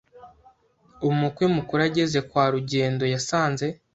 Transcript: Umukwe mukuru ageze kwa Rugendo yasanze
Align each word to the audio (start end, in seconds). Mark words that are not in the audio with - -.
Umukwe 1.09 1.45
mukuru 1.55 1.81
ageze 1.89 2.19
kwa 2.29 2.45
Rugendo 2.53 3.03
yasanze 3.13 3.65